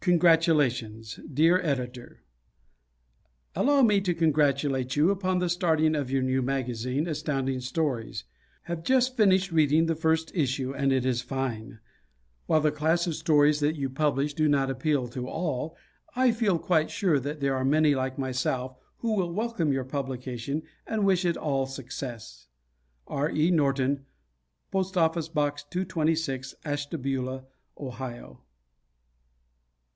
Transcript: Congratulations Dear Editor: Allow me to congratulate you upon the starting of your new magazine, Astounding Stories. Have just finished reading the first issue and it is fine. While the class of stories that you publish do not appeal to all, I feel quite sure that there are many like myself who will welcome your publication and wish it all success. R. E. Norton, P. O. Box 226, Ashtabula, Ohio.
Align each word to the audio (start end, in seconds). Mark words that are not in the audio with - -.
Congratulations 0.00 1.20
Dear 1.30 1.60
Editor: 1.60 2.22
Allow 3.54 3.82
me 3.82 4.00
to 4.00 4.14
congratulate 4.14 4.96
you 4.96 5.10
upon 5.10 5.38
the 5.38 5.50
starting 5.50 5.94
of 5.94 6.10
your 6.10 6.22
new 6.22 6.40
magazine, 6.40 7.06
Astounding 7.06 7.60
Stories. 7.60 8.24
Have 8.62 8.84
just 8.84 9.18
finished 9.18 9.52
reading 9.52 9.84
the 9.84 9.94
first 9.96 10.34
issue 10.34 10.72
and 10.74 10.92
it 10.94 11.04
is 11.04 11.20
fine. 11.20 11.80
While 12.46 12.62
the 12.62 12.72
class 12.72 13.06
of 13.06 13.16
stories 13.16 13.60
that 13.60 13.76
you 13.76 13.90
publish 13.90 14.32
do 14.32 14.48
not 14.48 14.70
appeal 14.70 15.08
to 15.08 15.28
all, 15.28 15.76
I 16.16 16.30
feel 16.32 16.58
quite 16.58 16.90
sure 16.90 17.18
that 17.20 17.40
there 17.40 17.54
are 17.54 17.64
many 17.64 17.94
like 17.94 18.16
myself 18.18 18.78
who 18.98 19.14
will 19.14 19.34
welcome 19.34 19.74
your 19.74 19.84
publication 19.84 20.62
and 20.86 21.04
wish 21.04 21.26
it 21.26 21.36
all 21.36 21.66
success. 21.66 22.46
R. 23.08 23.28
E. 23.30 23.50
Norton, 23.50 24.06
P. 24.72 24.78
O. 24.78 24.82
Box 25.34 25.64
226, 25.68 26.54
Ashtabula, 26.64 27.44
Ohio. 27.76 28.44